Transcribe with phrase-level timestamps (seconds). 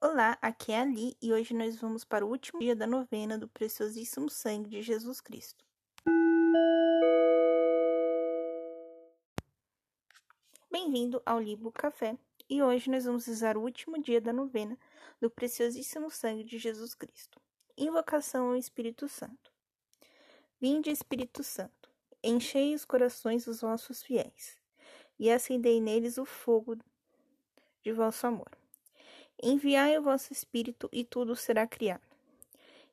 [0.00, 3.48] Olá, aqui é Ali e hoje nós vamos para o último dia da novena do
[3.48, 5.64] preciosíssimo sangue de Jesus Cristo.
[10.70, 12.16] Bem-vindo ao Libo Café
[12.48, 14.78] e hoje nós vamos rezar o último dia da novena
[15.20, 17.40] do preciosíssimo sangue de Jesus Cristo.
[17.76, 19.50] Invocação ao Espírito Santo.
[20.60, 21.90] Vinde, Espírito Santo,
[22.22, 24.60] enchei os corações dos vossos fiéis
[25.18, 26.76] e acendei neles o fogo
[27.82, 28.48] de vosso amor.
[29.40, 32.02] Enviai o vosso Espírito, e tudo será criado,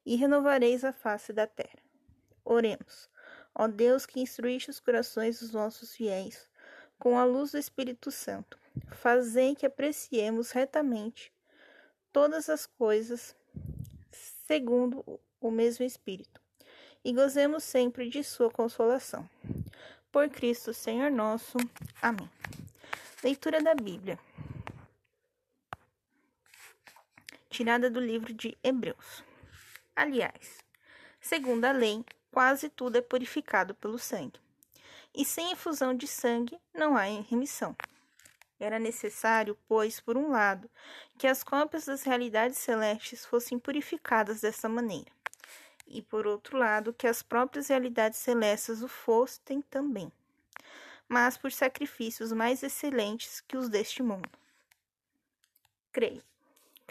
[0.06, 1.80] e renovareis a face da terra.
[2.44, 3.10] Oremos.
[3.54, 6.50] Ó Deus, que instruíste os corações dos vossos fiéis,
[7.00, 8.60] com a luz do Espírito Santo,
[8.92, 11.32] fazei que apreciemos retamente
[12.12, 13.36] todas as coisas
[14.48, 16.40] segundo o mesmo Espírito,
[17.04, 19.28] e gozemos sempre de Sua consolação.
[20.12, 21.58] Por Cristo, Senhor nosso.
[22.02, 22.30] Amém.
[23.24, 24.20] Leitura da Bíblia.
[27.56, 29.24] Tirada do livro de Hebreus.
[29.96, 30.58] Aliás,
[31.22, 34.42] segundo a lei, quase tudo é purificado pelo sangue.
[35.16, 37.74] E sem efusão de sangue não há remissão.
[38.60, 40.70] Era necessário, pois, por um lado,
[41.18, 45.12] que as cópias das realidades celestes fossem purificadas dessa maneira,
[45.88, 50.12] e por outro lado, que as próprias realidades celestes o fossem também,
[51.08, 54.30] mas por sacrifícios mais excelentes que os deste mundo.
[55.94, 56.35] Creio.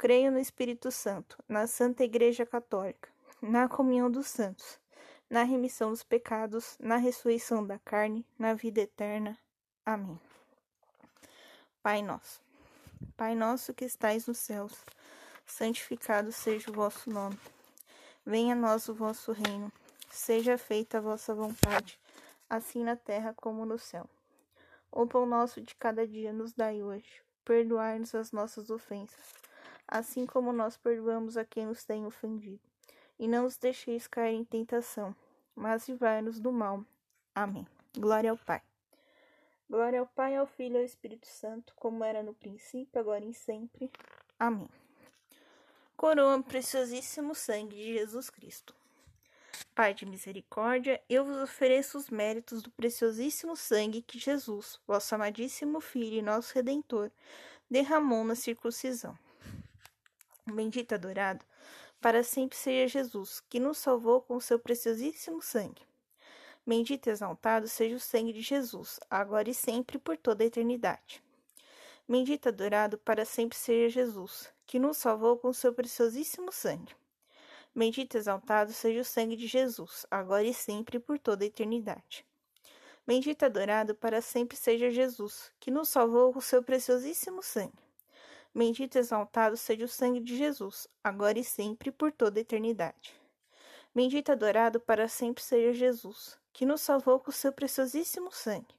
[0.00, 3.10] Creio no Espírito Santo, na Santa Igreja Católica,
[3.42, 4.80] na comunhão dos santos,
[5.28, 9.36] na remissão dos pecados, na ressurreição da carne, na vida eterna.
[9.84, 10.18] Amém.
[11.82, 12.40] Pai nosso,
[13.14, 14.72] Pai nosso que estais nos céus,
[15.44, 17.38] santificado seja o vosso nome.
[18.24, 19.70] Venha a nós o vosso reino.
[20.10, 22.00] Seja feita a vossa vontade,
[22.48, 24.08] assim na terra como no céu.
[24.90, 27.20] O pão nosso de cada dia nos dai hoje.
[27.44, 29.49] Perdoai-nos as nossas ofensas
[29.90, 32.60] assim como nós perdoamos a quem nos tem ofendido.
[33.18, 35.14] E não os deixeis cair em tentação,
[35.54, 36.84] mas livrai-nos do mal.
[37.34, 37.66] Amém.
[37.98, 38.62] Glória ao Pai.
[39.68, 43.34] Glória ao Pai, ao Filho e ao Espírito Santo, como era no princípio, agora e
[43.34, 43.90] sempre.
[44.38, 44.68] Amém.
[45.96, 48.74] Coroa preciosíssimo sangue de Jesus Cristo.
[49.74, 55.80] Pai de misericórdia, eu vos ofereço os méritos do preciosíssimo sangue que Jesus, vosso amadíssimo
[55.80, 57.10] Filho e nosso Redentor,
[57.68, 59.16] derramou na circuncisão
[60.50, 61.44] bendito e adorado,
[62.00, 65.82] para sempre seja Jesus, que nos salvou com o seu preciosíssimo sangue.
[66.66, 71.22] Bendito e exaltado seja o sangue de Jesus, agora e sempre por toda a eternidade.
[72.08, 76.94] Bendito e adorado para sempre seja Jesus, que nos salvou com o seu preciosíssimo sangue.
[77.74, 82.26] Bendito e exaltado seja o sangue de Jesus, agora e sempre por toda a eternidade.
[83.06, 87.89] Bendito e adorado para sempre seja Jesus, que nos salvou com o seu preciosíssimo sangue.
[88.54, 93.14] Bendito e exaltado seja o sangue de Jesus, agora e sempre, por toda a eternidade.
[93.94, 98.74] Bendito e adorado para sempre seja Jesus, que nos salvou com o seu preciosíssimo sangue.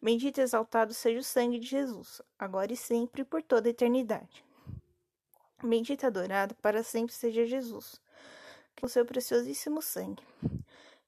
[0.00, 4.44] Bendito e exaltado seja o sangue de Jesus, agora e sempre, por toda a eternidade.
[5.62, 8.00] Bendito e adorado para sempre seja Jesus,
[8.80, 10.22] com o seu preciosíssimo sangue.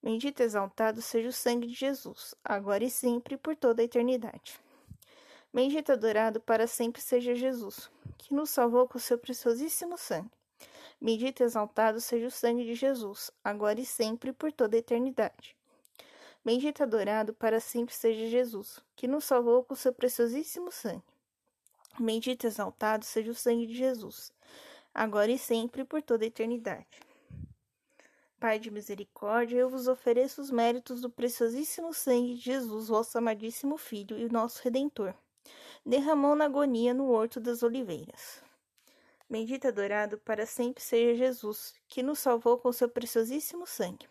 [0.02, 4.63] Bendito e exaltado seja o sangue de Jesus, agora e sempre, por toda a eternidade.
[5.54, 7.88] Bendito adorado para sempre seja Jesus,
[8.18, 10.28] que nos salvou com seu preciosíssimo sangue.
[11.00, 15.56] Bendito e exaltado seja o sangue de Jesus, agora e sempre por toda a eternidade.
[16.44, 21.04] Bendito adorado para sempre seja Jesus, que nos salvou com seu preciosíssimo sangue.
[22.00, 24.32] Bendito exaltado seja o sangue de Jesus,
[24.92, 26.98] agora e sempre por toda a eternidade.
[28.40, 33.78] Pai de misericórdia, eu vos ofereço os méritos do preciosíssimo sangue de Jesus, vosso amadíssimo
[33.78, 35.14] Filho e nosso Redentor
[35.84, 38.42] derramou na agonia no Horto das Oliveiras.
[39.28, 44.08] Bendito e adorado para sempre seja Jesus, que nos salvou com seu preciosíssimo sangue.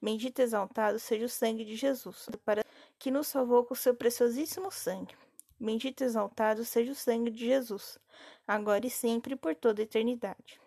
[0.00, 2.64] Bendito e exaltado seja o sangue de Jesus, para
[2.98, 5.14] que nos salvou com seu preciosíssimo sangue.
[5.58, 7.98] Bendito e exaltado seja o sangue de Jesus,
[8.46, 10.60] agora e sempre por toda a eternidade.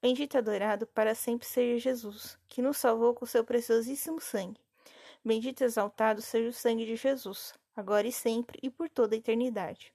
[0.00, 4.60] Bendito e adorado para sempre seja Jesus, que nos salvou com seu preciosíssimo sangue.
[5.24, 9.18] Bendito e exaltado seja o sangue de Jesus, agora e sempre e por toda a
[9.18, 9.92] eternidade.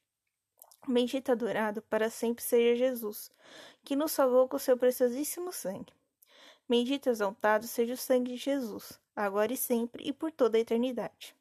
[0.88, 3.29] Bendito adorado para sempre seja Jesus,
[3.83, 5.94] que nos salvou com seu preciosíssimo sangue.
[6.68, 11.35] Bendito exaltado seja o sangue de Jesus, agora e sempre e por toda a eternidade.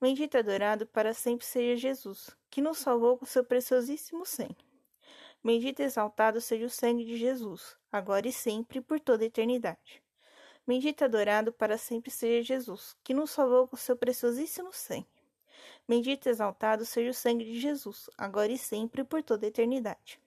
[0.00, 4.64] Bendito adorado para sempre seja Jesus, que nos salvou com seu preciosíssimo sangue.
[5.42, 10.02] Bendito exaltado seja o sangue de Jesus, agora e sempre e por toda a eternidade.
[10.66, 15.15] Bendito adorado para sempre seja Jesus, que nos salvou com seu preciosíssimo sangue.
[15.88, 19.48] Bendito e exaltado seja o sangue de Jesus, agora e sempre e por toda a
[19.48, 20.18] eternidade.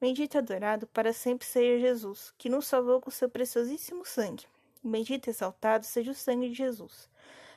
[0.00, 4.46] Bendito e adorado para sempre seja Jesus, que nos salvou com seu preciosíssimo sangue.
[4.82, 7.10] Bendito e exaltado seja o sangue de Jesus,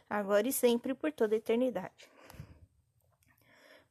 [0.10, 2.12] agora e sempre e por toda a eternidade.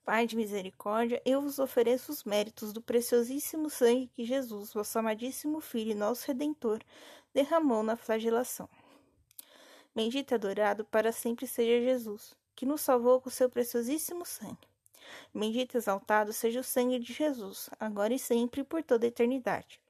[0.05, 5.61] Pai de misericórdia, eu vos ofereço os méritos do preciosíssimo sangue que Jesus, vosso amadíssimo
[5.61, 6.81] Filho e nosso Redentor,
[7.33, 8.69] derramou na flagelação.
[9.95, 14.69] Bendito e adorado para sempre seja Jesus, que nos salvou com seu preciosíssimo sangue.
[15.35, 19.81] Bendito e exaltado seja o sangue de Jesus, agora e sempre por toda a eternidade.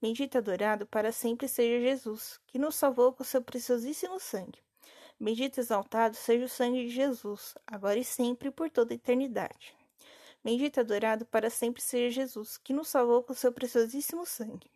[0.00, 4.58] Bendito e adorado para sempre seja Jesus, que nos salvou com seu preciosíssimo sangue.
[5.18, 9.76] Bendito e exaltado seja o sangue de Jesus, agora e sempre por toda a eternidade.
[10.42, 14.68] Bendito e adorado para sempre seja Jesus, que nos salvou com seu preciosíssimo sangue.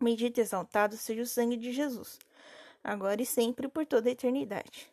[0.00, 2.18] Bendito e exaltado seja o sangue de Jesus,
[2.82, 4.90] agora e sempre por toda a eternidade.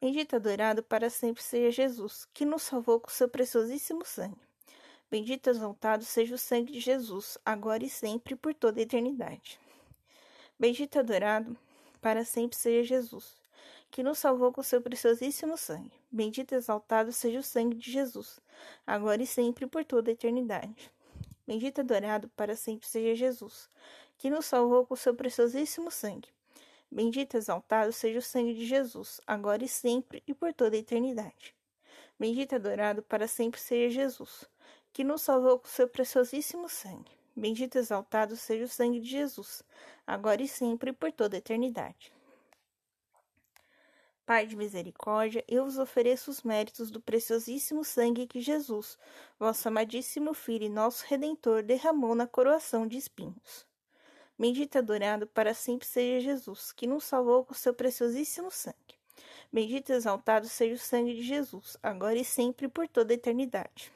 [0.00, 4.40] Bendito adorado para sempre seja Jesus, que nos salvou com seu preciosíssimo sangue.
[5.10, 9.58] Bendito exaltado seja o sangue de Jesus, agora e sempre por toda a eternidade.
[10.56, 11.56] Bendito adorado
[12.00, 13.34] para sempre seja Jesus,
[13.90, 15.90] que nos salvou com seu preciosíssimo sangue.
[16.12, 18.38] Bendito exaltado seja o sangue de Jesus,
[18.86, 20.92] agora e sempre por toda a eternidade.
[21.44, 23.68] Bendito adorado para sempre seja Jesus,
[24.16, 26.28] que nos salvou com seu preciosíssimo sangue.
[26.90, 31.54] Bendito exaltado seja o sangue de Jesus, agora e sempre e por toda a eternidade.
[32.18, 34.44] Bendito adorado para sempre seja Jesus,
[34.92, 37.12] que nos salvou com seu preciosíssimo sangue.
[37.36, 39.62] Bendito exaltado seja o sangue de Jesus,
[40.06, 42.12] agora e sempre e por toda a eternidade.
[44.24, 48.98] Pai de misericórdia, eu vos ofereço os méritos do preciosíssimo sangue que Jesus,
[49.38, 53.67] vosso amadíssimo Filho e nosso Redentor, derramou na coroação de espinhos.
[54.38, 58.76] Bendito e adorado para sempre seja Jesus, que nos salvou com seu preciosíssimo sangue.
[59.52, 63.90] Bendito e exaltado seja o sangue de Jesus, agora e sempre por toda a eternidade.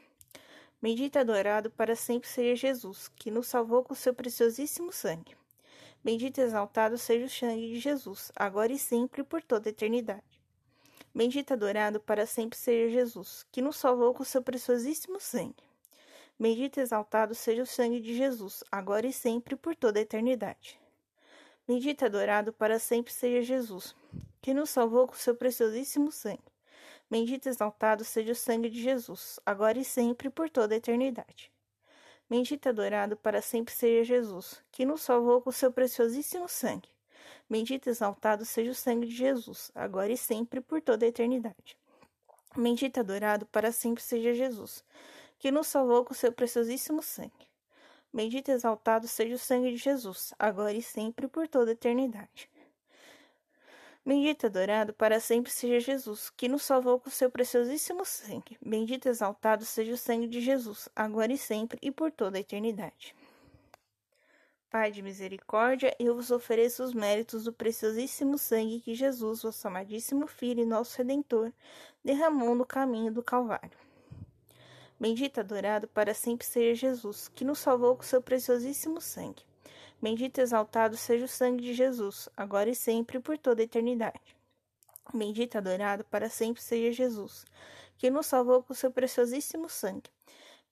[0.80, 5.36] Bendito e adorado para sempre seja Jesus, que nos salvou com seu preciosíssimo sangue.
[6.02, 10.42] Bendito e exaltado seja o sangue de Jesus, agora e sempre por toda a eternidade.
[11.14, 15.71] Bendito e adorado para sempre seja Jesus, que nos salvou com seu preciosíssimo sangue.
[16.38, 20.80] Bendito e exaltado seja o sangue de Jesus, agora e sempre, por toda a eternidade.
[21.66, 23.94] Bendito e adorado para sempre seja Jesus,
[24.40, 26.42] que nos salvou com seu preciosíssimo sangue.
[27.10, 31.52] Bendito e exaltado seja o sangue de Jesus, agora e sempre, por toda a eternidade.
[32.28, 36.88] Bendito e adorado para sempre seja Jesus, que nos salvou com seu preciosíssimo sangue.
[37.48, 41.76] Bendito e exaltado seja o sangue de Jesus, agora e sempre, por toda a eternidade.
[42.56, 44.82] Bendito e adorado para sempre seja Jesus,
[45.42, 47.48] que nos salvou com seu preciosíssimo sangue.
[48.14, 52.48] Bendito e exaltado seja o sangue de Jesus, agora e sempre por toda a eternidade.
[54.06, 58.56] Bendito e adorado para sempre seja Jesus, que nos salvou com seu preciosíssimo sangue.
[58.64, 62.40] Bendito e exaltado seja o sangue de Jesus, agora e sempre e por toda a
[62.40, 63.12] eternidade.
[64.70, 70.28] Pai de misericórdia, eu vos ofereço os méritos do preciosíssimo sangue que Jesus, vosso amadíssimo
[70.28, 71.52] Filho e nosso Redentor,
[72.04, 73.81] derramou no caminho do Calvário.
[75.02, 79.42] Bendito adorado para sempre seja Jesus, que nos salvou com seu preciosíssimo sangue.
[80.00, 84.36] Bendito exaltado seja o sangue de Jesus, agora e sempre e por toda a eternidade.
[85.12, 87.44] Bendito adorado para sempre seja Jesus,
[87.98, 90.08] que nos salvou com seu preciosíssimo sangue.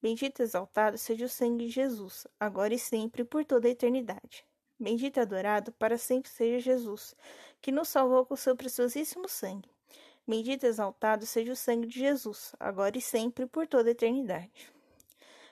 [0.00, 4.46] Bendito exaltado seja o sangue de Jesus, agora e sempre e por toda a eternidade.
[4.78, 7.16] Bendito adorado para sempre seja Jesus,
[7.60, 9.68] que nos salvou com seu preciosíssimo sangue.
[10.30, 14.70] Bendito e exaltado seja o sangue de Jesus, agora e sempre, por toda a eternidade.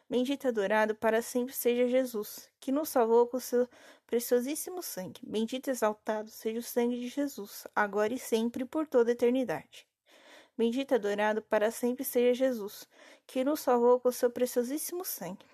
[0.08, 3.68] Bendito e adorado para sempre seja Jesus, que nos salvou com seu
[4.06, 5.20] preciosíssimo sangue.
[5.24, 9.84] Bendito e exaltado seja o sangue de Jesus, agora e sempre, por toda a eternidade.
[10.56, 12.86] Bendito e adorado para sempre seja Jesus,
[13.26, 15.44] que nos salvou com seu preciosíssimo sangue.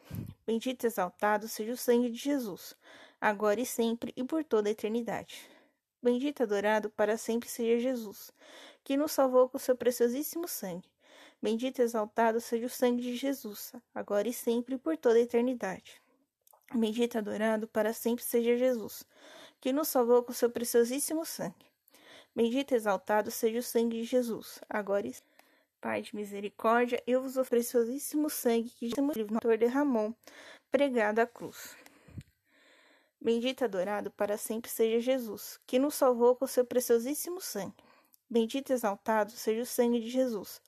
[0.46, 2.76] Bendito e exaltado seja o sangue de Jesus,
[3.18, 5.53] agora e sempre e por toda a eternidade.
[6.04, 8.30] Bendito e adorado para sempre seja Jesus,
[8.84, 10.86] que nos salvou com seu preciosíssimo sangue.
[11.40, 16.02] Bendito e exaltado seja o sangue de Jesus, agora e sempre por toda a eternidade.
[16.74, 19.02] Bendito e adorado para sempre seja Jesus,
[19.58, 21.64] que nos salvou com seu preciosíssimo sangue.
[22.36, 25.14] Bendito e exaltado seja o sangue de Jesus, agora e
[25.80, 30.14] Pai de misericórdia, eu vos ofereço o preciosíssimo sangue que Jesus derramou,
[30.70, 31.74] pregado à cruz.
[33.24, 37.82] Bendito adorado para sempre seja Jesus, que nos salvou com seu preciosíssimo sangue.
[38.28, 40.60] Bendito e exaltado seja o sangue de Jesus,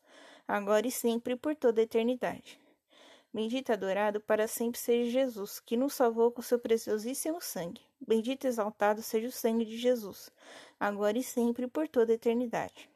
[0.48, 2.58] agora e sempre e por toda a eternidade.
[3.30, 7.82] Bendito e adorado para sempre seja Jesus, que nos salvou com seu preciosíssimo sangue.
[8.00, 10.30] Bendito e exaltado seja o sangue de Jesus,
[10.80, 12.88] agora e sempre e por toda a eternidade.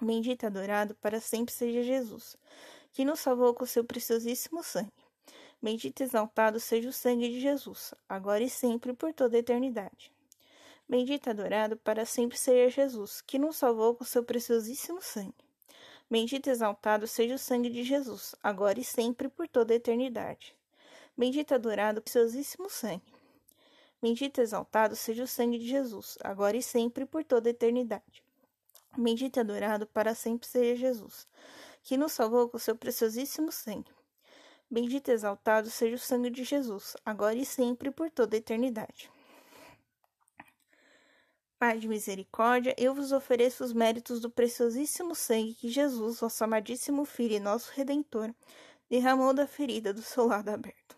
[0.00, 2.36] Bendito e adorado para sempre seja Jesus,
[2.92, 5.07] que nos salvou com seu preciosíssimo sangue.
[5.60, 10.12] Bendito e exaltado seja o sangue de Jesus, agora e sempre por toda a eternidade.
[10.88, 15.34] Bendito e adorado para sempre seja Jesus, que nos salvou com seu preciosíssimo sangue.
[16.08, 20.54] Bendito e exaltado seja o sangue de Jesus, agora e sempre por toda a eternidade.
[21.16, 23.12] Bendito e adorado preciosíssimo sangue.
[24.00, 28.22] Bendito e exaltado seja o sangue de Jesus, agora e sempre por toda a eternidade.
[28.96, 31.26] Bendito e adorado para sempre seja Jesus,
[31.82, 33.97] que nos salvou com seu preciosíssimo sangue.
[34.70, 39.10] Bendito e exaltado seja o sangue de Jesus, agora e sempre por toda a eternidade.
[41.58, 47.04] Pai de misericórdia, eu vos ofereço os méritos do preciosíssimo sangue que Jesus, vosso amadíssimo
[47.04, 48.32] Filho e nosso Redentor,
[48.88, 50.96] derramou da ferida do seu lado aberto.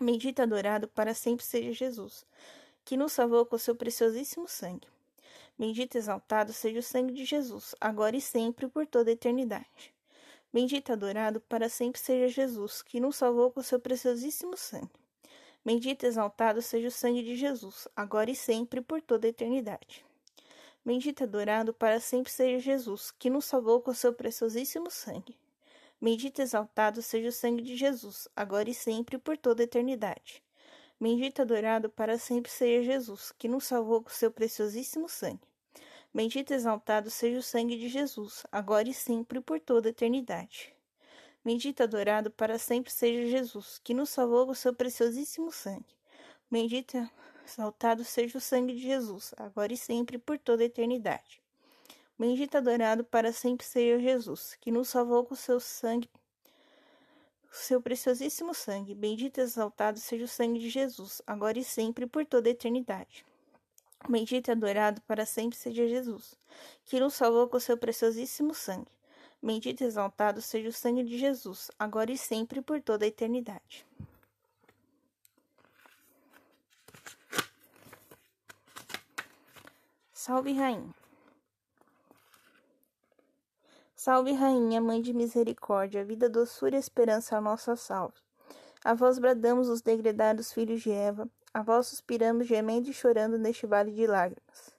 [0.00, 2.26] Bendito e adorado para sempre seja Jesus,
[2.84, 4.86] que nos salvou com seu preciosíssimo sangue.
[5.58, 9.94] Bendito e exaltado seja o sangue de Jesus, agora e sempre por toda a eternidade.
[10.52, 14.90] Bendito e adorado para sempre seja Jesus, que nos salvou com seu preciosíssimo sangue.
[15.64, 20.04] Bendito e exaltado seja o sangue de Jesus, agora e sempre por toda a eternidade.
[20.84, 25.38] Bendito e adorado para sempre seja Jesus, que nos salvou com seu preciosíssimo sangue.
[26.00, 30.42] Bendito e exaltado seja o sangue de Jesus, agora e sempre por toda a eternidade.
[31.00, 35.51] Bendito e adorado para sempre seja Jesus, que nos salvou com seu preciosíssimo sangue.
[36.14, 40.74] Bendito e exaltado seja o sangue de Jesus, agora e sempre por toda a eternidade.
[41.44, 45.96] Bendito e adorado para sempre seja Jesus, que nos salvou com seu preciosíssimo sangue.
[46.50, 47.10] Bendito e
[47.46, 51.42] exaltado seja o sangue de Jesus, agora e sempre por toda a eternidade.
[52.18, 56.08] Bendito e adorado para sempre seja Jesus, que nos salvou com seu sangue
[57.52, 58.94] seu preciosíssimo sangue.
[58.94, 63.24] Bendito e exaltado seja o sangue de Jesus, agora e sempre por toda a eternidade.
[64.08, 66.34] Bendito e adorado para sempre seja Jesus,
[66.84, 68.90] que nos salvou com seu preciosíssimo sangue.
[69.40, 73.86] Bendito e exaltado seja o sangue de Jesus, agora e sempre por toda a eternidade.
[80.12, 80.94] Salve, Rainha.
[83.96, 88.20] Salve, Rainha, Mãe de Misericórdia, vida, doçura e esperança, a nossa salve.
[88.84, 93.66] A vós bradamos os degredados filhos de Eva, a vós suspiramos gemendo e chorando neste
[93.66, 94.74] vale de lágrimas.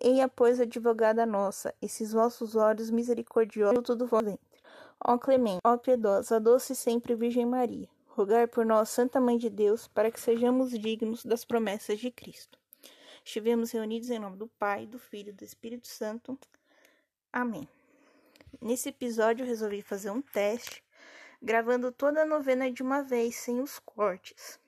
[0.00, 4.60] Eia, pois, advogada nossa, esses vossos olhos misericordiosos, do vosso ventre.
[5.04, 9.86] Ó clemente, ó piedosa, doce sempre Virgem Maria, rogai por nós, Santa Mãe de Deus,
[9.88, 12.58] para que sejamos dignos das promessas de Cristo.
[13.24, 16.36] Estivemos reunidos em nome do Pai, do Filho e do Espírito Santo.
[17.32, 17.68] Amém.
[18.60, 20.82] Nesse episódio, resolvi fazer um teste,
[21.40, 24.60] gravando toda a novena de uma vez, sem os cortes.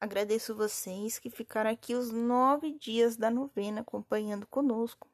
[0.00, 5.08] Agradeço vocês que ficaram aqui os nove dias da novena acompanhando conosco.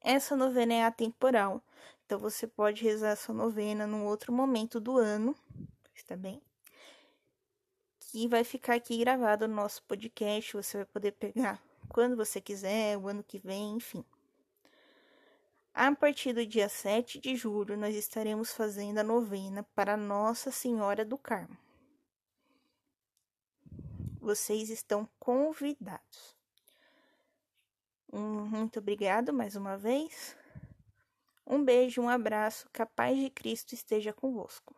[0.00, 1.60] Essa novena é atemporal,
[2.06, 5.34] então você pode rezar sua novena num outro momento do ano,
[5.94, 6.40] está bem?
[7.98, 12.96] Que vai ficar aqui gravado no nosso podcast, você vai poder pegar quando você quiser,
[12.96, 14.04] o ano que vem, enfim.
[15.72, 21.04] A partir do dia 7 de julho, nós estaremos fazendo a novena para Nossa Senhora
[21.04, 21.63] do Carmo
[24.24, 26.34] vocês estão convidados.
[28.10, 30.34] Um, muito obrigado mais uma vez.
[31.46, 34.74] Um beijo, um abraço, que a paz de Cristo esteja convosco.